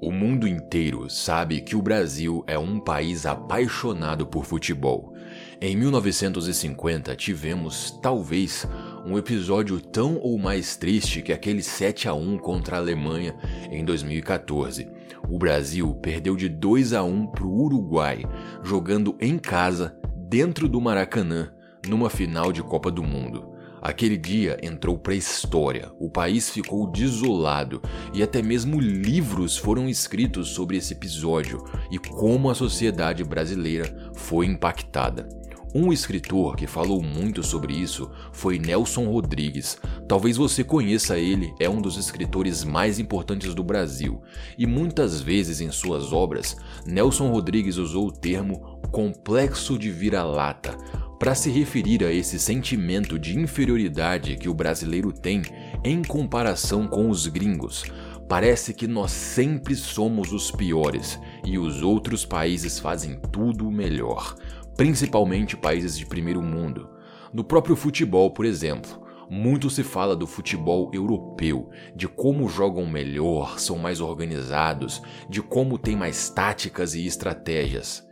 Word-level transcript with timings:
O 0.00 0.10
mundo 0.10 0.46
inteiro 0.46 1.08
sabe 1.08 1.60
que 1.60 1.76
o 1.76 1.80
Brasil 1.80 2.44
é 2.46 2.58
um 2.58 2.78
país 2.78 3.24
apaixonado 3.24 4.26
por 4.26 4.44
futebol. 4.44 5.14
Em 5.60 5.76
1950 5.76 7.16
tivemos, 7.16 7.98
talvez, 8.02 8.66
um 9.06 9.16
episódio 9.16 9.80
tão 9.80 10.18
ou 10.18 10.36
mais 10.36 10.76
triste 10.76 11.22
que 11.22 11.32
aquele 11.32 11.62
7 11.62 12.08
a 12.08 12.14
1 12.14 12.38
contra 12.38 12.76
a 12.76 12.80
Alemanha 12.80 13.34
em 13.70 13.84
2014. 13.84 14.90
O 15.28 15.38
Brasil 15.38 15.94
perdeu 16.02 16.36
de 16.36 16.48
2 16.48 16.92
a 16.92 17.02
1 17.02 17.28
para 17.28 17.44
o 17.44 17.62
Uruguai, 17.62 18.24
jogando 18.62 19.16
em 19.20 19.38
casa, 19.38 19.96
dentro 20.28 20.68
do 20.68 20.80
Maracanã, 20.80 21.50
numa 21.88 22.10
final 22.10 22.52
de 22.52 22.62
Copa 22.62 22.90
do 22.90 23.02
Mundo. 23.02 23.53
Aquele 23.84 24.16
dia 24.16 24.58
entrou 24.62 24.96
para 24.96 25.12
a 25.12 25.16
história, 25.16 25.92
o 26.00 26.08
país 26.08 26.48
ficou 26.48 26.90
desolado 26.90 27.82
e 28.14 28.22
até 28.22 28.40
mesmo 28.40 28.80
livros 28.80 29.58
foram 29.58 29.90
escritos 29.90 30.48
sobre 30.48 30.78
esse 30.78 30.94
episódio 30.94 31.62
e 31.90 31.98
como 31.98 32.48
a 32.48 32.54
sociedade 32.54 33.22
brasileira 33.22 34.10
foi 34.14 34.46
impactada. 34.46 35.28
Um 35.74 35.92
escritor 35.92 36.56
que 36.56 36.66
falou 36.66 37.02
muito 37.02 37.42
sobre 37.42 37.74
isso 37.74 38.10
foi 38.32 38.58
Nelson 38.58 39.04
Rodrigues. 39.04 39.76
Talvez 40.08 40.38
você 40.38 40.64
conheça 40.64 41.18
ele, 41.18 41.52
é 41.60 41.68
um 41.68 41.82
dos 41.82 41.98
escritores 41.98 42.64
mais 42.64 42.98
importantes 42.98 43.54
do 43.54 43.62
Brasil. 43.62 44.22
E 44.56 44.66
muitas 44.66 45.20
vezes 45.20 45.60
em 45.60 45.70
suas 45.70 46.10
obras, 46.10 46.56
Nelson 46.86 47.28
Rodrigues 47.28 47.76
usou 47.76 48.06
o 48.06 48.12
termo 48.12 48.80
complexo 48.90 49.76
de 49.76 49.90
vira-lata 49.90 50.78
para 51.18 51.34
se 51.34 51.50
referir 51.50 52.04
a 52.04 52.12
esse 52.12 52.38
sentimento 52.38 53.18
de 53.18 53.38
inferioridade 53.38 54.36
que 54.36 54.48
o 54.48 54.54
brasileiro 54.54 55.12
tem 55.12 55.42
em 55.84 56.02
comparação 56.02 56.86
com 56.86 57.08
os 57.08 57.26
gringos. 57.26 57.84
Parece 58.28 58.72
que 58.72 58.86
nós 58.86 59.10
sempre 59.10 59.76
somos 59.76 60.32
os 60.32 60.50
piores 60.50 61.18
e 61.44 61.58
os 61.58 61.82
outros 61.82 62.24
países 62.24 62.78
fazem 62.78 63.20
tudo 63.30 63.70
melhor, 63.70 64.34
principalmente 64.76 65.56
países 65.56 65.96
de 65.96 66.06
primeiro 66.06 66.42
mundo. 66.42 66.88
No 67.32 67.44
próprio 67.44 67.76
futebol, 67.76 68.30
por 68.30 68.44
exemplo, 68.44 69.02
muito 69.28 69.68
se 69.70 69.82
fala 69.82 70.16
do 70.16 70.26
futebol 70.26 70.90
europeu, 70.92 71.70
de 71.94 72.08
como 72.08 72.48
jogam 72.48 72.86
melhor, 72.86 73.58
são 73.58 73.78
mais 73.78 74.00
organizados, 74.00 75.02
de 75.28 75.42
como 75.42 75.78
têm 75.78 75.96
mais 75.96 76.28
táticas 76.30 76.94
e 76.94 77.06
estratégias 77.06 78.04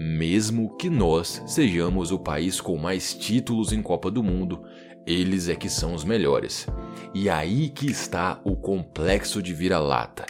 mesmo 0.00 0.76
que 0.76 0.88
nós 0.88 1.42
sejamos 1.44 2.12
o 2.12 2.20
país 2.20 2.60
com 2.60 2.78
mais 2.78 3.12
títulos 3.12 3.72
em 3.72 3.82
Copa 3.82 4.08
do 4.12 4.22
Mundo, 4.22 4.62
eles 5.04 5.48
é 5.48 5.56
que 5.56 5.68
são 5.68 5.92
os 5.92 6.04
melhores. 6.04 6.68
E 7.12 7.28
aí 7.28 7.68
que 7.68 7.90
está 7.90 8.40
o 8.44 8.54
complexo 8.54 9.42
de 9.42 9.52
vira-lata. 9.52 10.24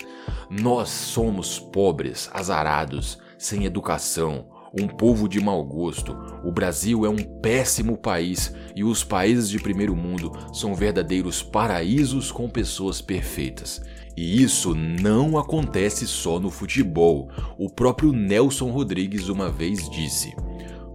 Nós 0.48 0.88
somos 0.88 1.58
pobres, 1.58 2.30
azarados, 2.32 3.18
sem 3.36 3.66
educação, 3.66 4.46
um 4.72 4.86
povo 4.88 5.28
de 5.28 5.38
mau 5.38 5.62
gosto. 5.62 6.16
O 6.42 6.50
Brasil 6.50 7.04
é 7.04 7.10
um 7.10 7.22
péssimo 7.42 7.98
país 7.98 8.54
e 8.74 8.82
os 8.82 9.04
países 9.04 9.50
de 9.50 9.58
primeiro 9.58 9.94
mundo 9.94 10.32
são 10.50 10.74
verdadeiros 10.74 11.42
paraísos 11.42 12.32
com 12.32 12.48
pessoas 12.48 13.02
perfeitas. 13.02 13.82
E 14.20 14.42
isso 14.42 14.74
não 14.74 15.38
acontece 15.38 16.04
só 16.04 16.40
no 16.40 16.50
futebol. 16.50 17.30
O 17.56 17.70
próprio 17.70 18.10
Nelson 18.10 18.68
Rodrigues 18.68 19.28
uma 19.28 19.48
vez 19.48 19.88
disse: 19.88 20.34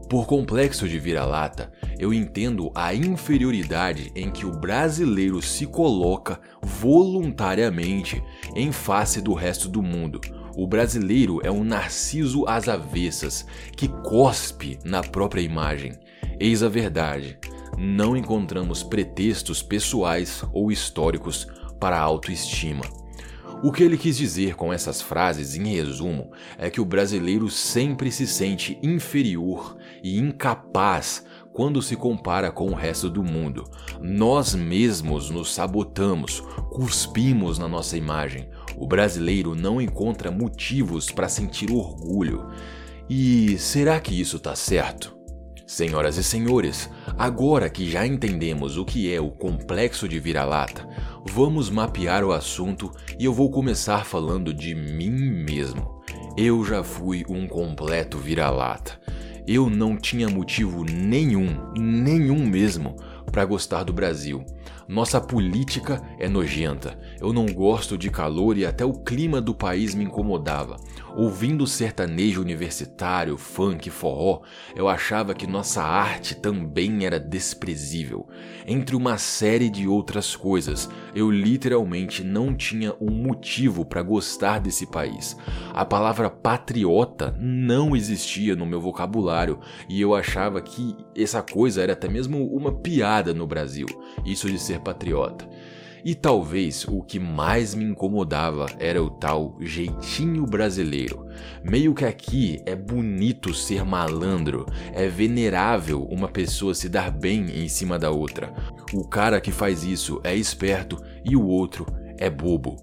Por 0.10 0.28
complexo 0.28 0.90
de 0.90 1.00
vira-lata, 1.00 1.72
eu 1.98 2.14
entendo 2.14 2.70
a 2.76 2.94
inferioridade 2.94 4.12
em 4.14 4.30
que 4.30 4.46
o 4.46 4.52
brasileiro 4.52 5.42
se 5.42 5.66
coloca 5.66 6.38
voluntariamente 6.62 8.22
em 8.58 8.74
face 8.74 9.22
do 9.22 9.34
resto 9.34 9.70
do 9.70 9.82
mundo. 9.82 10.20
O 10.58 10.68
brasileiro 10.68 11.40
é 11.46 11.50
um 11.50 11.64
narciso 11.64 12.46
às 12.46 12.68
avessas 12.68 13.46
que 13.78 13.88
cospe 13.88 14.78
na 14.84 15.02
própria 15.02 15.40
imagem. 15.40 15.94
Eis 16.38 16.62
a 16.62 16.68
verdade: 16.68 17.40
não 17.78 18.18
encontramos 18.18 18.84
pretextos 18.84 19.64
pessoais 19.64 20.44
ou 20.52 20.70
históricos 20.70 21.48
para 21.80 21.98
a 21.98 22.02
autoestima. 22.02 23.03
O 23.64 23.72
que 23.72 23.82
ele 23.82 23.98
quis 23.98 24.18
dizer 24.18 24.56
com 24.56 24.74
essas 24.74 25.02
frases, 25.02 25.56
em 25.56 25.74
resumo, 25.74 26.30
é 26.58 26.70
que 26.70 26.82
o 26.82 26.86
brasileiro 26.86 27.50
sempre 27.50 28.12
se 28.12 28.28
sente 28.28 28.78
inferior 28.84 29.78
e 30.04 30.20
incapaz 30.20 31.24
quando 31.54 31.82
se 31.82 31.96
compara 31.96 32.52
com 32.52 32.72
o 32.72 32.76
resto 32.76 33.10
do 33.10 33.24
mundo. 33.24 33.64
Nós 34.02 34.54
mesmos 34.54 35.30
nos 35.30 35.54
sabotamos, 35.54 36.42
cuspimos 36.72 37.58
na 37.58 37.70
nossa 37.70 37.96
imagem. 37.96 38.50
O 38.76 38.86
brasileiro 38.86 39.56
não 39.56 39.80
encontra 39.80 40.30
motivos 40.30 41.10
para 41.10 41.30
sentir 41.30 41.72
orgulho. 41.72 42.50
E 43.10 43.58
será 43.58 43.98
que 44.02 44.20
isso 44.20 44.36
está 44.36 44.58
certo? 44.58 45.18
Senhoras 45.66 46.18
e 46.18 46.24
senhores, 46.24 46.90
agora 47.18 47.70
que 47.70 47.90
já 47.90 48.06
entendemos 48.06 48.78
o 48.78 48.84
que 48.84 49.14
é 49.14 49.22
o 49.22 49.32
complexo 49.32 50.10
de 50.10 50.20
vira-lata, 50.20 50.86
vamos 51.26 51.70
mapear 51.70 52.24
o 52.24 52.32
assunto 52.32 52.92
e 53.20 53.26
eu 53.26 53.34
vou 53.34 53.50
começar 53.50 54.06
falando 54.06 54.54
de 54.54 54.76
mim 54.76 55.10
mesmo. 55.10 56.02
Eu 56.38 56.64
já 56.66 56.84
fui 56.84 57.24
um 57.30 57.48
completo 57.48 58.18
vira-lata. 58.18 59.00
Eu 59.46 59.70
não 59.70 59.98
tinha 59.98 60.30
motivo 60.30 60.84
nenhum, 60.84 61.74
nenhum 61.78 62.46
mesmo, 62.46 62.96
para 63.32 63.46
gostar 63.46 63.84
do 63.84 63.94
Brasil. 63.94 64.46
Nossa 64.88 65.22
política 65.22 66.02
é 66.20 66.28
nojenta. 66.28 67.00
Eu 67.20 67.32
não 67.32 67.46
gosto 67.46 67.98
de 67.98 68.10
calor 68.10 68.58
e 68.58 68.66
até 68.66 68.84
o 68.84 68.94
clima 68.94 69.40
do 69.40 69.56
país 69.56 69.96
me 69.96 70.04
incomodava. 70.04 70.76
Ouvindo 71.16 71.66
sertanejo 71.66 72.42
universitário, 72.42 73.38
funk, 73.38 73.90
forró, 73.90 74.42
eu 74.76 74.90
achava 74.90 75.34
que 75.34 75.48
nossa 75.48 75.84
arte 75.84 76.36
também 76.36 77.06
era 77.06 77.20
desprezível. 77.20 78.28
Entre 78.66 78.96
uma 78.96 79.18
série 79.18 79.70
de 79.70 79.88
outras 79.88 80.36
coisas, 80.36 80.90
eu 81.16 81.30
literalmente 81.30 82.24
não 82.24 82.54
tinha 82.54 82.94
um 83.00 83.12
motivo 83.12 83.86
para 83.86 84.02
gostar 84.02 84.60
desse 84.60 84.88
país. 84.88 85.38
A 85.74 85.86
palavra 85.86 86.30
patriota 86.30 87.36
não 87.40 87.96
existia 87.96 88.56
no 88.56 88.66
meu 88.66 88.82
vocabulário 88.82 89.60
e 89.88 90.02
eu 90.02 90.16
achava 90.16 90.62
que 90.62 90.96
essa 91.16 91.42
coisa 91.42 91.82
era 91.82 91.94
até 91.94 92.08
mesmo 92.10 92.46
uma 92.54 92.72
piada 92.72 93.34
no 93.34 93.46
Brasil. 93.46 93.88
Isso 94.26 94.50
de 94.50 94.58
ser 94.58 94.73
ser 94.74 94.80
patriota. 94.80 95.48
E 96.06 96.14
talvez 96.14 96.86
o 96.86 97.02
que 97.02 97.18
mais 97.18 97.74
me 97.74 97.86
incomodava 97.86 98.66
era 98.78 99.02
o 99.02 99.10
tal 99.10 99.56
jeitinho 99.62 100.46
brasileiro. 100.46 101.26
Meio 101.64 101.94
que 101.94 102.04
aqui 102.04 102.62
é 102.66 102.76
bonito 102.76 103.54
ser 103.54 103.86
malandro, 103.86 104.66
é 104.92 105.08
venerável 105.08 106.04
uma 106.04 106.28
pessoa 106.28 106.74
se 106.74 106.90
dar 106.90 107.10
bem 107.10 107.46
em 107.64 107.70
cima 107.70 107.98
da 107.98 108.12
outra. 108.12 108.54
O 108.92 109.08
cara 109.08 109.40
que 109.40 109.52
faz 109.52 109.86
isso 109.86 110.20
é 110.26 110.36
esperto 110.36 111.02
e 111.24 111.38
o 111.38 111.46
outro 111.46 111.86
é 112.18 112.30
bobo. 112.30 112.76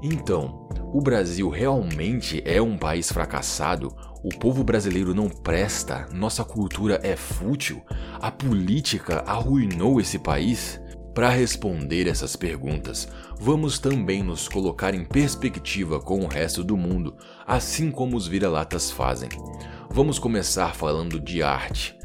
Então, 0.00 0.68
o 0.92 1.00
Brasil 1.00 1.48
realmente 1.48 2.40
é 2.44 2.62
um 2.62 2.78
país 2.78 3.10
fracassado? 3.10 3.92
O 4.22 4.28
povo 4.28 4.62
brasileiro 4.62 5.12
não 5.12 5.28
presta? 5.28 6.06
Nossa 6.12 6.44
cultura 6.44 7.00
é 7.02 7.16
fútil? 7.16 7.82
A 8.20 8.30
política 8.30 9.24
arruinou 9.26 10.00
esse 10.00 10.18
país? 10.18 10.80
Para 11.16 11.30
responder 11.30 12.08
essas 12.08 12.36
perguntas, 12.36 13.08
vamos 13.40 13.78
também 13.78 14.22
nos 14.22 14.48
colocar 14.48 14.92
em 14.92 15.02
perspectiva 15.02 15.98
com 15.98 16.20
o 16.20 16.26
resto 16.26 16.62
do 16.62 16.76
mundo, 16.76 17.16
assim 17.46 17.90
como 17.90 18.18
os 18.18 18.28
vira-latas 18.28 18.90
fazem. 18.90 19.30
Vamos 19.88 20.18
começar 20.18 20.74
falando 20.74 21.18
de 21.18 21.42
arte. 21.42 21.98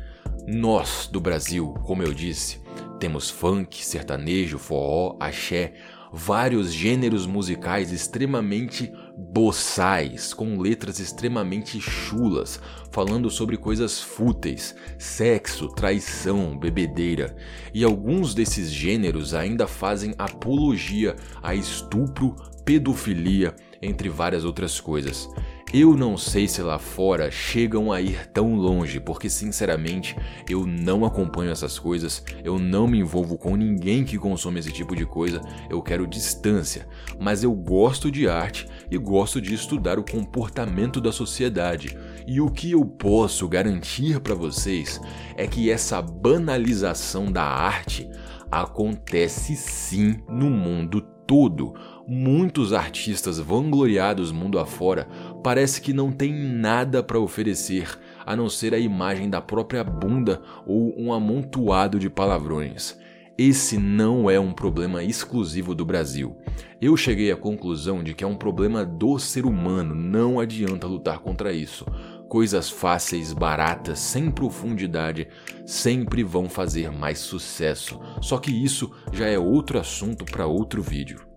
Nós, 0.47 1.09
do 1.11 1.19
Brasil, 1.19 1.73
como 1.83 2.01
eu 2.01 2.13
disse, 2.13 2.61
temos 3.01 3.29
funk, 3.29 3.83
sertanejo, 3.83 4.57
forró, 4.57 5.17
axé, 5.19 5.73
vários 6.11 6.73
gêneros 6.73 7.25
musicais 7.25 7.91
extremamente 7.91 8.91
boçais, 9.17 10.33
com 10.33 10.59
letras 10.59 10.99
extremamente 10.99 11.79
chulas, 11.79 12.59
falando 12.91 13.29
sobre 13.29 13.55
coisas 13.55 14.01
fúteis, 14.01 14.75
sexo, 14.97 15.69
traição, 15.69 16.57
bebedeira. 16.57 17.35
E 17.73 17.83
alguns 17.83 18.33
desses 18.33 18.71
gêneros 18.71 19.33
ainda 19.33 19.67
fazem 19.67 20.13
apologia 20.17 21.15
a 21.41 21.55
estupro, 21.55 22.35
pedofilia, 22.65 23.55
entre 23.81 24.09
várias 24.09 24.43
outras 24.43 24.79
coisas. 24.79 25.29
Eu 25.73 25.95
não 25.95 26.17
sei 26.17 26.49
se 26.49 26.61
lá 26.61 26.77
fora 26.77 27.31
chegam 27.31 27.93
a 27.93 28.01
ir 28.01 28.27
tão 28.27 28.55
longe, 28.55 28.99
porque 28.99 29.29
sinceramente 29.29 30.17
eu 30.49 30.67
não 30.67 31.05
acompanho 31.05 31.49
essas 31.49 31.79
coisas, 31.79 32.25
eu 32.43 32.59
não 32.59 32.85
me 32.85 32.99
envolvo 32.99 33.37
com 33.37 33.55
ninguém 33.55 34.03
que 34.03 34.17
consome 34.17 34.59
esse 34.59 34.69
tipo 34.69 34.93
de 34.93 35.05
coisa, 35.05 35.39
eu 35.69 35.81
quero 35.81 36.05
distância, 36.05 36.85
mas 37.17 37.41
eu 37.41 37.53
gosto 37.53 38.11
de 38.11 38.27
arte 38.27 38.67
e 38.89 38.97
gosto 38.97 39.39
de 39.39 39.53
estudar 39.53 39.97
o 39.97 40.03
comportamento 40.03 40.99
da 40.99 41.13
sociedade. 41.13 41.97
E 42.27 42.41
o 42.41 42.51
que 42.51 42.71
eu 42.71 42.83
posso 42.83 43.47
garantir 43.47 44.19
para 44.19 44.35
vocês 44.35 44.99
é 45.37 45.47
que 45.47 45.71
essa 45.71 46.01
banalização 46.01 47.31
da 47.31 47.45
arte 47.45 48.09
acontece 48.51 49.55
sim 49.55 50.17
no 50.27 50.49
mundo 50.49 50.99
todo 51.25 51.73
muitos 52.05 52.73
artistas 52.73 53.39
vangloriados 53.39 54.33
mundo 54.33 54.59
afora 54.59 55.07
parece 55.43 55.81
que 55.81 55.93
não 55.93 56.11
têm 56.11 56.33
nada 56.33 57.01
para 57.03 57.19
oferecer 57.19 57.97
a 58.25 58.35
não 58.35 58.49
ser 58.49 58.73
a 58.73 58.79
imagem 58.79 59.29
da 59.29 59.41
própria 59.41 59.83
bunda 59.83 60.41
ou 60.65 60.93
um 60.97 61.11
amontoado 61.11 61.99
de 61.99 62.09
palavrões. 62.09 62.99
Esse 63.37 63.77
não 63.77 64.29
é 64.29 64.39
um 64.39 64.51
problema 64.51 65.03
exclusivo 65.03 65.73
do 65.73 65.83
Brasil. 65.83 66.37
Eu 66.79 66.95
cheguei 66.95 67.31
à 67.31 67.35
conclusão 67.35 68.03
de 68.03 68.13
que 68.13 68.23
é 68.23 68.27
um 68.27 68.35
problema 68.35 68.85
do 68.85 69.17
ser 69.17 69.45
humano, 69.45 69.95
não 69.95 70.39
adianta 70.39 70.85
lutar 70.85 71.19
contra 71.19 71.51
isso. 71.51 71.85
Coisas 72.29 72.69
fáceis, 72.69 73.33
baratas, 73.33 73.99
sem 73.99 74.29
profundidade, 74.29 75.27
sempre 75.65 76.23
vão 76.23 76.47
fazer 76.47 76.91
mais 76.91 77.19
sucesso. 77.19 77.99
Só 78.21 78.37
que 78.37 78.51
isso 78.51 78.91
já 79.11 79.27
é 79.27 79.39
outro 79.39 79.79
assunto 79.79 80.23
para 80.23 80.45
outro 80.45 80.81
vídeo. 80.81 81.30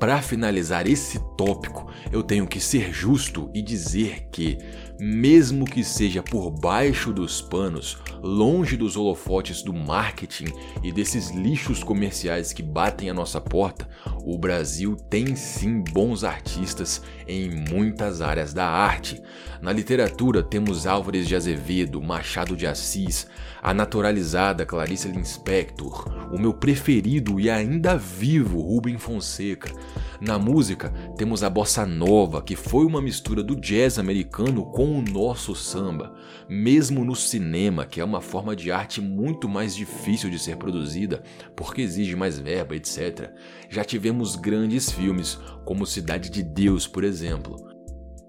Para 0.00 0.22
finalizar 0.22 0.88
esse 0.88 1.18
tópico, 1.36 1.92
eu 2.10 2.22
tenho 2.22 2.46
que 2.46 2.58
ser 2.58 2.90
justo 2.90 3.50
e 3.52 3.60
dizer 3.60 4.28
que, 4.32 4.56
mesmo 4.98 5.66
que 5.66 5.84
seja 5.84 6.22
por 6.22 6.50
baixo 6.50 7.12
dos 7.12 7.42
panos, 7.42 7.98
longe 8.22 8.78
dos 8.78 8.96
holofotes 8.96 9.62
do 9.62 9.74
marketing 9.74 10.54
e 10.82 10.90
desses 10.90 11.28
lixos 11.28 11.84
comerciais 11.84 12.50
que 12.50 12.62
batem 12.62 13.10
a 13.10 13.14
nossa 13.14 13.42
porta, 13.42 13.86
o 14.24 14.38
Brasil 14.38 14.96
tem 14.96 15.34
sim 15.34 15.82
bons 15.82 16.24
artistas 16.24 17.02
em 17.26 17.50
muitas 17.50 18.20
áreas 18.20 18.52
da 18.52 18.66
arte. 18.66 19.22
Na 19.60 19.72
literatura 19.72 20.42
temos 20.42 20.86
Álvares 20.86 21.26
de 21.26 21.36
Azevedo, 21.36 22.00
Machado 22.00 22.56
de 22.56 22.66
Assis, 22.66 23.26
a 23.62 23.74
naturalizada 23.74 24.64
Clarice 24.64 25.08
Lispector, 25.08 26.08
o 26.32 26.38
meu 26.38 26.54
preferido 26.54 27.38
e 27.38 27.50
ainda 27.50 27.96
vivo 27.96 28.60
Rubem 28.60 28.98
Fonseca. 28.98 29.70
Na 30.20 30.38
música 30.38 30.90
temos 31.16 31.42
a 31.42 31.48
bossa 31.48 31.86
nova, 31.86 32.42
que 32.42 32.54
foi 32.54 32.84
uma 32.84 33.00
mistura 33.00 33.42
do 33.42 33.56
jazz 33.56 33.98
americano 33.98 34.66
com 34.66 34.98
o 34.98 35.02
nosso 35.02 35.54
samba. 35.54 36.14
Mesmo 36.46 37.02
no 37.06 37.16
cinema, 37.16 37.86
que 37.86 38.02
é 38.02 38.04
uma 38.04 38.20
forma 38.20 38.54
de 38.54 38.70
arte 38.70 39.00
muito 39.00 39.48
mais 39.48 39.74
difícil 39.74 40.28
de 40.28 40.38
ser 40.38 40.56
produzida, 40.56 41.22
porque 41.56 41.80
exige 41.80 42.14
mais 42.16 42.38
verba, 42.38 42.76
etc. 42.76 43.30
Já 43.70 43.82
tivemos 43.82 44.36
grandes 44.36 44.90
filmes, 44.90 45.38
como 45.64 45.86
Cidade 45.86 46.28
de 46.28 46.42
Deus, 46.42 46.86
por 46.86 47.02
exemplo. 47.02 47.56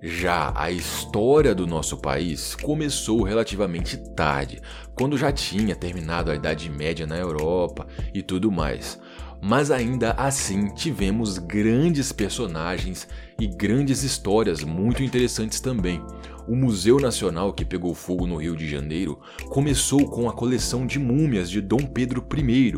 Já 0.01 0.51
a 0.55 0.71
história 0.71 1.53
do 1.53 1.67
nosso 1.67 1.97
país 1.97 2.55
começou 2.55 3.21
relativamente 3.21 3.97
tarde, 4.15 4.59
quando 4.95 5.15
já 5.15 5.31
tinha 5.31 5.75
terminado 5.75 6.31
a 6.31 6.35
Idade 6.35 6.69
Média 6.71 7.05
na 7.05 7.17
Europa 7.17 7.85
e 8.11 8.23
tudo 8.23 8.51
mais. 8.51 8.99
Mas 9.41 9.71
ainda 9.71 10.11
assim 10.11 10.67
tivemos 10.67 11.39
grandes 11.39 12.11
personagens 12.11 13.07
e 13.39 13.47
grandes 13.47 14.03
histórias 14.03 14.63
muito 14.63 15.01
interessantes 15.01 15.59
também. 15.59 15.99
O 16.47 16.55
Museu 16.55 16.99
Nacional 16.99 17.51
que 17.51 17.65
pegou 17.65 17.95
fogo 17.95 18.27
no 18.27 18.35
Rio 18.35 18.55
de 18.55 18.69
Janeiro 18.69 19.19
começou 19.49 20.07
com 20.09 20.29
a 20.29 20.33
coleção 20.33 20.85
de 20.85 20.99
múmias 20.99 21.49
de 21.49 21.59
Dom 21.59 21.79
Pedro 21.79 22.23
I. 22.37 22.73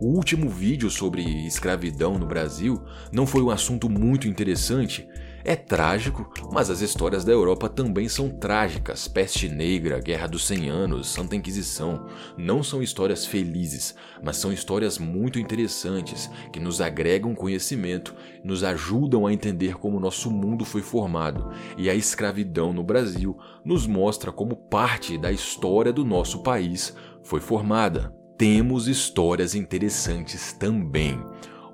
O 0.00 0.06
último 0.06 0.48
vídeo 0.48 0.90
sobre 0.90 1.22
escravidão 1.46 2.18
no 2.18 2.26
Brasil 2.26 2.82
não 3.12 3.26
foi 3.26 3.42
um 3.42 3.50
assunto 3.50 3.88
muito 3.88 4.26
interessante, 4.26 5.08
é 5.48 5.56
trágico, 5.56 6.30
mas 6.52 6.68
as 6.68 6.82
histórias 6.82 7.24
da 7.24 7.32
Europa 7.32 7.70
também 7.70 8.06
são 8.06 8.28
trágicas. 8.28 9.08
Peste 9.08 9.48
Negra, 9.48 9.98
Guerra 9.98 10.26
dos 10.26 10.46
Cem 10.46 10.68
Anos, 10.68 11.08
Santa 11.08 11.34
Inquisição. 11.34 12.06
Não 12.36 12.62
são 12.62 12.82
histórias 12.82 13.24
felizes, 13.24 13.94
mas 14.22 14.36
são 14.36 14.52
histórias 14.52 14.98
muito 14.98 15.38
interessantes 15.38 16.30
que 16.52 16.60
nos 16.60 16.82
agregam 16.82 17.34
conhecimento, 17.34 18.14
nos 18.44 18.62
ajudam 18.62 19.26
a 19.26 19.32
entender 19.32 19.78
como 19.78 19.98
nosso 19.98 20.30
mundo 20.30 20.66
foi 20.66 20.82
formado. 20.82 21.50
E 21.78 21.88
a 21.88 21.94
escravidão 21.94 22.74
no 22.74 22.82
Brasil 22.82 23.34
nos 23.64 23.86
mostra 23.86 24.30
como 24.30 24.54
parte 24.54 25.16
da 25.16 25.32
história 25.32 25.94
do 25.94 26.04
nosso 26.04 26.42
país 26.42 26.94
foi 27.22 27.40
formada. 27.40 28.14
Temos 28.36 28.86
histórias 28.86 29.54
interessantes 29.54 30.52
também. 30.52 31.18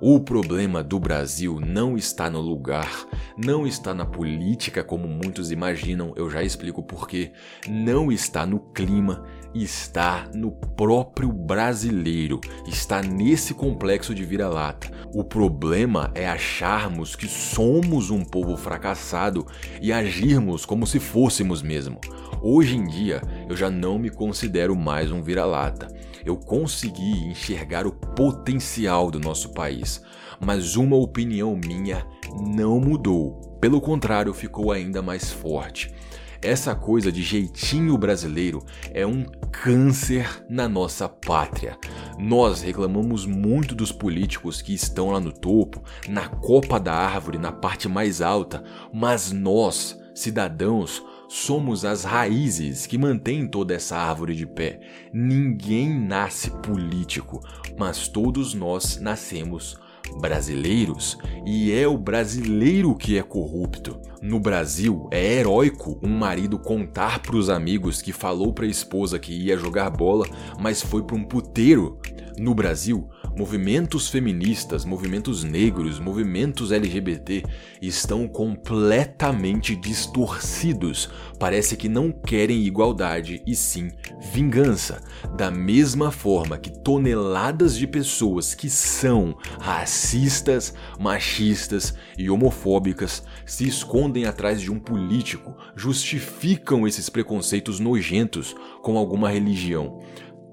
O 0.01 0.19
problema 0.19 0.83
do 0.83 0.99
Brasil 0.99 1.59
não 1.59 1.95
está 1.95 2.29
no 2.29 2.41
lugar, 2.41 3.07
não 3.37 3.65
está 3.65 3.93
na 3.93 4.05
política 4.05 4.83
como 4.83 5.07
muitos 5.07 5.51
imaginam, 5.51 6.13
eu 6.17 6.29
já 6.29 6.43
explico 6.43 6.83
porquê. 6.83 7.31
Não 7.67 8.11
está 8.11 8.45
no 8.45 8.59
clima, 8.59 9.25
está 9.63 10.27
no 10.33 10.51
próprio 10.51 11.31
brasileiro, 11.31 12.41
está 12.67 13.01
nesse 13.01 13.53
complexo 13.53 14.13
de 14.13 14.25
vira-lata. 14.25 14.91
O 15.13 15.23
problema 15.23 16.11
é 16.13 16.27
acharmos 16.27 17.15
que 17.15 17.27
somos 17.27 18.09
um 18.09 18.25
povo 18.25 18.57
fracassado 18.57 19.47
e 19.81 19.93
agirmos 19.93 20.65
como 20.65 20.85
se 20.85 20.99
fôssemos 20.99 21.61
mesmo. 21.61 21.99
Hoje 22.41 22.75
em 22.75 22.85
dia, 22.85 23.21
eu 23.49 23.55
já 23.55 23.69
não 23.69 23.97
me 23.97 24.09
considero 24.09 24.75
mais 24.75 25.09
um 25.09 25.21
vira-lata. 25.21 25.87
Eu 26.25 26.35
consegui 26.35 27.25
enxergar 27.25 27.87
o 27.87 27.93
potencial 27.93 29.09
do 29.09 29.19
nosso 29.19 29.53
país, 29.53 30.01
mas 30.43 30.75
uma 30.75 30.97
opinião 30.97 31.55
minha 31.55 32.05
não 32.45 32.79
mudou. 32.79 33.57
Pelo 33.61 33.79
contrário, 33.79 34.33
ficou 34.33 34.71
ainda 34.71 35.01
mais 35.01 35.31
forte. 35.31 35.93
Essa 36.41 36.75
coisa 36.75 37.11
de 37.11 37.23
jeitinho 37.23 37.97
brasileiro 37.97 38.63
é 38.91 39.05
um 39.05 39.25
câncer 39.51 40.45
na 40.49 40.67
nossa 40.67 41.07
pátria. 41.07 41.77
Nós 42.19 42.61
reclamamos 42.61 43.25
muito 43.25 43.73
dos 43.73 43.91
políticos 43.91 44.61
que 44.61 44.73
estão 44.73 45.11
lá 45.11 45.19
no 45.19 45.31
topo, 45.31 45.81
na 46.07 46.27
copa 46.27 46.79
da 46.79 46.93
árvore, 46.93 47.37
na 47.37 47.51
parte 47.51 47.87
mais 47.87 48.21
alta, 48.21 48.63
mas 48.93 49.31
nós, 49.31 49.99
cidadãos, 50.13 51.01
somos 51.27 51.83
as 51.83 52.03
raízes 52.03 52.85
que 52.85 52.97
mantêm 52.97 53.47
toda 53.47 53.73
essa 53.73 53.97
árvore 53.97 54.35
de 54.35 54.45
pé. 54.45 54.79
Ninguém 55.13 55.99
nasce 55.99 56.51
político, 56.51 57.41
mas 57.77 58.07
todos 58.07 58.53
nós 58.53 58.99
nascemos 58.99 59.79
brasileiros 60.19 61.17
e 61.45 61.71
é 61.71 61.87
o 61.87 61.97
brasileiro 61.97 62.95
que 62.95 63.17
é 63.17 63.23
corrupto. 63.23 63.99
No 64.25 64.39
Brasil, 64.39 65.07
é 65.11 65.23
heróico 65.33 65.99
um 66.01 66.09
marido 66.09 66.57
contar 66.57 67.19
para 67.19 67.35
os 67.35 67.47
amigos 67.47 68.01
que 68.01 68.11
falou 68.11 68.51
para 68.51 68.65
a 68.65 68.67
esposa 68.67 69.19
que 69.19 69.31
ia 69.31 69.55
jogar 69.55 69.91
bola, 69.91 70.25
mas 70.59 70.81
foi 70.81 71.03
para 71.03 71.15
um 71.15 71.23
puteiro. 71.23 71.99
No 72.35 72.55
Brasil, 72.55 73.07
movimentos 73.37 74.09
feministas, 74.09 74.83
movimentos 74.83 75.43
negros, 75.43 75.99
movimentos 75.99 76.71
LGBT 76.71 77.43
estão 77.81 78.27
completamente 78.27 79.75
distorcidos. 79.75 81.09
Parece 81.39 81.77
que 81.77 81.87
não 81.87 82.11
querem 82.11 82.63
igualdade 82.63 83.41
e 83.45 83.55
sim 83.55 83.91
vingança. 84.33 85.01
Da 85.37 85.51
mesma 85.51 86.11
forma 86.11 86.57
que 86.57 86.71
toneladas 86.81 87.77
de 87.77 87.87
pessoas 87.87 88.53
que 88.55 88.69
são 88.69 89.37
racistas, 89.59 90.73
machistas 90.99 91.93
e 92.17 92.29
homofóbicas 92.29 93.23
se 93.45 93.67
escondem 93.67 94.14
atrás 94.23 94.61
de 94.61 94.71
um 94.71 94.79
político, 94.79 95.57
justificam 95.75 96.87
esses 96.87 97.09
preconceitos 97.09 97.79
nojentos 97.79 98.55
com 98.81 98.97
alguma 98.97 99.29
religião. 99.29 99.99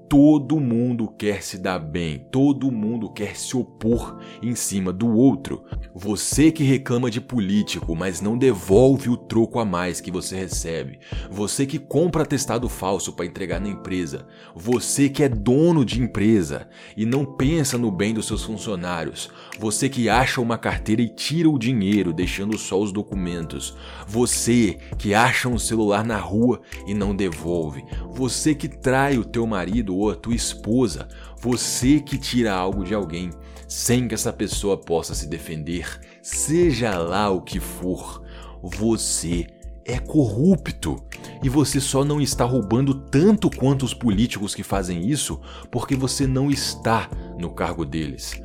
Todo 0.09 0.59
mundo 0.59 1.07
quer 1.07 1.41
se 1.41 1.57
dar 1.57 1.79
bem, 1.79 2.27
todo 2.31 2.71
mundo 2.71 3.11
quer 3.11 3.35
se 3.35 3.57
opor 3.57 4.19
em 4.43 4.53
cima 4.53 4.93
do 4.93 5.07
outro. 5.07 5.63
Você 5.95 6.51
que 6.51 6.63
reclama 6.63 7.09
de 7.09 7.19
político, 7.19 7.95
mas 7.95 8.21
não 8.21 8.37
devolve 8.37 9.09
o 9.09 9.17
troco 9.17 9.59
a 9.59 9.65
mais 9.65 9.99
que 9.99 10.11
você 10.11 10.35
recebe. 10.35 10.99
Você 11.31 11.65
que 11.65 11.79
compra 11.79 12.23
atestado 12.23 12.69
falso 12.69 13.13
para 13.13 13.25
entregar 13.25 13.59
na 13.59 13.69
empresa. 13.69 14.27
Você 14.55 15.09
que 15.09 15.23
é 15.23 15.29
dono 15.29 15.83
de 15.83 16.01
empresa 16.01 16.67
e 16.95 17.05
não 17.05 17.25
pensa 17.25 17.77
no 17.77 17.91
bem 17.91 18.13
dos 18.13 18.27
seus 18.27 18.43
funcionários. 18.43 19.29
Você 19.59 19.89
que 19.89 20.09
acha 20.09 20.41
uma 20.41 20.57
carteira 20.57 21.01
e 21.01 21.09
tira 21.09 21.49
o 21.49 21.57
dinheiro, 21.57 22.13
deixando 22.13 22.57
só 22.57 22.79
os 22.79 22.91
documentos. 22.91 23.75
Você 24.07 24.77
que 24.97 25.13
acha 25.13 25.49
um 25.49 25.57
celular 25.57 26.05
na 26.05 26.17
rua 26.17 26.61
e 26.85 26.93
não 26.93 27.15
devolve. 27.15 27.83
Você 28.11 28.53
que 28.53 28.67
trai 28.67 29.17
o 29.17 29.25
teu 29.25 29.47
marido 29.47 29.92
a 30.09 30.15
tua 30.15 30.35
esposa, 30.35 31.07
você 31.39 31.99
que 31.99 32.17
tira 32.17 32.53
algo 32.53 32.83
de 32.83 32.93
alguém 32.93 33.29
sem 33.67 34.07
que 34.07 34.13
essa 34.13 34.31
pessoa 34.31 34.77
possa 34.77 35.15
se 35.15 35.27
defender, 35.27 35.99
seja 36.21 36.97
lá 36.97 37.29
o 37.29 37.41
que 37.41 37.59
for, 37.59 38.23
você 38.61 39.47
é 39.85 39.99
corrupto. 39.99 41.03
E 41.43 41.49
você 41.49 41.79
só 41.81 42.05
não 42.05 42.21
está 42.21 42.45
roubando 42.45 42.93
tanto 42.93 43.49
quanto 43.49 43.83
os 43.83 43.93
políticos 43.93 44.55
que 44.55 44.63
fazem 44.63 45.07
isso 45.09 45.39
porque 45.71 45.95
você 45.95 46.25
não 46.25 46.49
está 46.49 47.09
no 47.37 47.51
cargo 47.51 47.85
deles. 47.85 48.39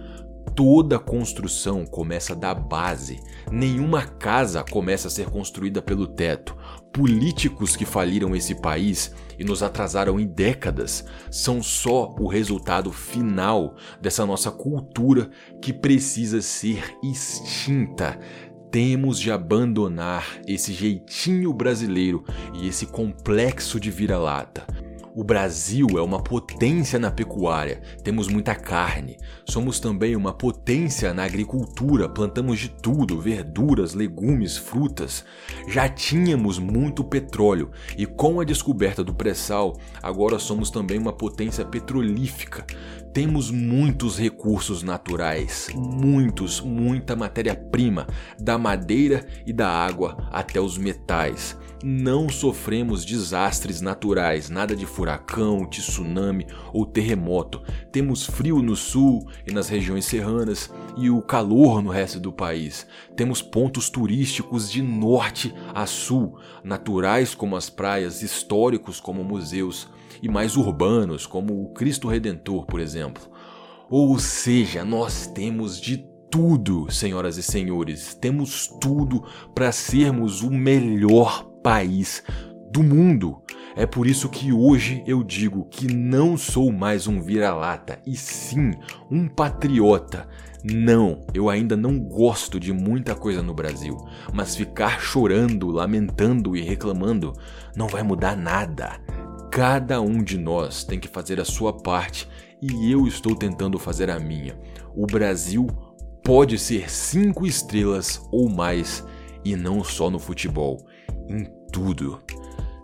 Toda 0.55 0.99
construção 0.99 1.87
começa 1.87 2.35
da 2.35 2.53
base. 2.53 3.21
Nenhuma 3.51 4.05
casa 4.05 4.65
começa 4.65 5.07
a 5.07 5.11
ser 5.11 5.31
construída 5.31 5.81
pelo 5.81 6.07
teto. 6.07 6.57
Políticos 6.93 7.77
que 7.77 7.85
faliram 7.85 8.35
esse 8.35 8.55
país 8.55 9.15
e 9.39 9.45
nos 9.45 9.63
atrasaram 9.63 10.19
em 10.19 10.27
décadas 10.27 11.05
são 11.31 11.63
só 11.63 12.15
o 12.19 12.27
resultado 12.27 12.91
final 12.91 13.77
dessa 14.01 14.27
nossa 14.27 14.51
cultura 14.51 15.31
que 15.63 15.73
precisa 15.73 16.41
ser 16.41 16.97
extinta. 17.03 18.19
Temos 18.71 19.19
de 19.19 19.31
abandonar 19.31 20.41
esse 20.47 20.73
jeitinho 20.73 21.53
brasileiro 21.53 22.25
e 22.55 22.69
esse 22.69 22.87
complexo 22.87 23.79
de 23.79 23.91
vira-lata. 23.91 24.67
O 25.15 25.25
Brasil 25.25 25.87
é 25.97 26.03
uma 26.03 26.23
potência 26.23 26.99
na 26.99 27.11
pecuária, 27.11 27.81
temos 28.05 28.29
muita 28.29 28.55
carne. 28.55 29.17
Somos 29.45 29.81
também 29.81 30.15
uma 30.15 30.33
potência 30.33 31.15
na 31.15 31.25
agricultura, 31.25 32.09
plantamos 32.09 32.59
de 32.59 32.69
tudo: 32.69 33.21
verduras, 33.21 33.95
legumes, 33.95 34.57
frutas. 34.57 35.25
Já 35.67 35.89
tínhamos 35.89 36.59
muito 36.59 37.03
petróleo 37.03 37.71
e 37.97 38.07
com 38.07 38.41
a 38.41 38.45
descoberta 38.45 39.03
do 39.03 39.15
pré-sal, 39.15 39.77
agora 40.03 40.39
somos 40.39 40.71
também 40.71 40.99
uma 40.99 41.13
potência 41.13 41.65
petrolífica. 41.65 42.65
Temos 43.13 43.51
muitos 43.51 44.19
recursos 44.19 44.83
naturais, 44.83 45.69
muitos, 45.75 46.61
muita 46.61 47.17
matéria-prima, 47.17 48.07
da 48.39 48.59
madeira 48.59 49.27
e 49.47 49.53
da 49.53 49.69
água 49.69 50.29
até 50.31 50.61
os 50.61 50.77
metais 50.77 51.57
não 51.83 52.29
sofremos 52.29 53.05
desastres 53.05 53.81
naturais, 53.81 54.51
nada 54.51 54.75
de 54.75 54.85
furacão, 54.85 55.65
tsunami 55.67 56.47
ou 56.73 56.85
terremoto. 56.85 57.63
Temos 57.93 58.27
frio 58.27 58.61
no 58.61 58.75
sul 58.75 59.29
e 59.47 59.53
nas 59.53 59.69
regiões 59.69 60.05
serranas 60.05 60.71
e 60.97 61.09
o 61.09 61.23
calor 61.23 61.81
no 61.83 61.91
resto 61.91 62.19
do 62.19 62.33
país. 62.33 62.87
Temos 63.17 63.41
pontos 63.41 63.89
turísticos 63.89 64.71
de 64.71 64.83
norte 64.83 65.55
a 65.73 65.87
sul, 65.87 66.39
naturais 66.65 67.35
como 67.35 67.57
as 67.57 67.71
praias, 67.71 68.23
históricos 68.23 69.01
como 69.01 69.23
museus 69.23 69.89
e 70.23 70.29
mais 70.29 70.57
urbanos 70.57 71.27
como 71.27 71.63
o 71.63 71.73
Cristo 71.73 72.09
Redentor, 72.09 72.67
por 72.67 72.81
exemplo. 72.81 73.23
Ou 73.89 74.19
seja, 74.19 74.85
nós 74.85 75.27
temos 75.29 75.81
de 75.81 76.05
tudo, 76.31 76.91
senhoras 76.91 77.39
e 77.39 77.43
senhores, 77.43 78.15
temos 78.15 78.69
tudo 78.81 79.25
para 79.55 79.73
sermos 79.73 80.43
o 80.43 80.51
melhor 80.51 81.48
país 81.69 82.23
do 82.73 82.83
mundo. 82.83 83.43
É 83.77 83.85
por 83.85 84.07
isso 84.07 84.31
que 84.31 84.51
hoje 84.51 85.05
eu 85.07 85.23
digo 85.23 85.67
que 85.67 85.87
não 85.93 86.35
sou 86.35 86.73
mais 86.73 87.07
um 87.07 87.21
vira-lata, 87.21 87.99
e 88.07 88.17
sim 88.17 88.73
um 89.11 89.29
patriota. 89.29 90.27
Não, 90.65 91.27
eu 91.35 91.51
ainda 91.51 91.77
não 91.77 91.99
gosto 91.99 92.59
de 92.59 92.73
muita 92.73 93.15
coisa 93.15 93.43
no 93.43 93.53
Brasil, 93.53 93.99
mas 94.33 94.57
ficar 94.57 94.99
chorando, 94.99 95.69
lamentando 95.69 96.57
e 96.57 96.63
reclamando 96.63 97.35
não 97.77 97.87
vai 97.87 98.03
mudar 98.03 98.35
nada. 98.35 98.99
Cada 99.51 100.01
um 100.01 100.23
de 100.23 100.39
nós 100.39 100.85
tem 100.85 100.99
que 100.99 101.07
fazer 101.07 101.39
a 101.39 101.45
sua 101.45 101.75
parte 101.75 102.27
e 102.63 102.91
eu 102.91 103.07
estou 103.07 103.37
tentando 103.37 103.79
fazer 103.79 104.09
a 104.09 104.19
minha. 104.19 104.59
O 104.97 105.05
Brasil 105.05 105.67
pode 106.25 106.59
ser 106.59 106.91
cinco 106.91 107.47
estrelas 107.47 108.27
ou 108.33 108.49
mais, 108.49 109.05
e 109.45 109.55
não 109.55 109.85
só 109.85 110.09
no 110.09 110.19
futebol 110.19 110.79
em 111.29 111.58
tudo. 111.73 112.19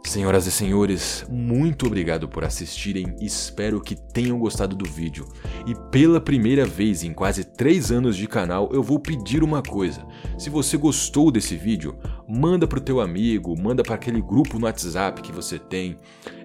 Senhoras 0.07 0.47
e 0.47 0.53
senhores, 0.53 1.25
muito 1.31 1.87
obrigado 1.87 2.29
por 2.29 2.45
assistirem, 2.45 3.17
espero 3.21 3.81
que 3.81 3.97
tenham 3.97 4.39
gostado 4.39 4.77
do 4.77 4.89
vídeo. 4.89 5.27
E 5.67 5.75
pela 5.91 6.21
primeira 6.21 6.67
vez 6.67 7.03
em 7.03 7.13
quase 7.13 7.43
3 7.43 7.91
anos 7.91 8.17
de 8.17 8.29
canal, 8.29 8.69
eu 8.73 8.83
vou 8.83 9.01
pedir 9.01 9.43
uma 9.43 9.63
coisa. 9.63 10.07
Se 10.39 10.51
você 10.51 10.77
gostou 10.77 11.31
desse 11.31 11.57
vídeo, 11.57 11.97
manda 12.29 12.67
pro 12.67 12.83
teu 12.83 13.01
amigo, 13.01 13.59
manda 13.59 13.83
para 13.83 13.95
aquele 13.95 14.21
grupo 14.21 14.59
no 14.59 14.67
WhatsApp 14.67 15.23
que 15.23 15.33
você 15.33 15.59
tem. 15.59 15.99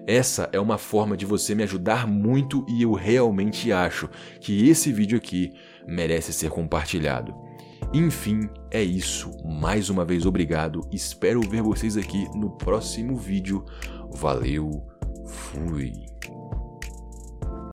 Essa 0.06 0.48
é 0.52 0.58
uma 0.58 0.78
forma 0.78 1.16
de 1.16 1.26
você 1.26 1.54
me 1.54 1.62
ajudar 1.62 2.08
muito 2.08 2.64
e 2.66 2.82
eu 2.82 2.92
realmente 2.94 3.70
acho 3.70 4.08
que 4.40 4.68
esse 4.68 4.90
vídeo 4.90 5.18
aqui 5.18 5.52
merece 5.86 6.32
ser 6.32 6.48
compartilhado. 6.48 7.49
Enfim, 7.92 8.48
é 8.70 8.82
isso. 8.82 9.30
Mais 9.44 9.90
uma 9.90 10.04
vez, 10.04 10.24
obrigado. 10.24 10.80
Espero 10.92 11.40
ver 11.40 11.62
vocês 11.62 11.96
aqui 11.96 12.28
no 12.36 12.50
próximo 12.50 13.16
vídeo. 13.16 13.64
Valeu, 14.10 14.86
fui. 15.26 16.09